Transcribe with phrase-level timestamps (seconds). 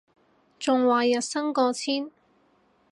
[0.57, 2.11] 仲話日薪過千